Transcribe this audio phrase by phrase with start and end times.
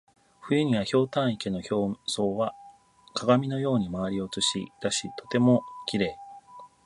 [0.49, 2.55] 冬には、ひょうたん池の表層は
[3.13, 6.09] 鏡のように周りを写し出しとてもきれい。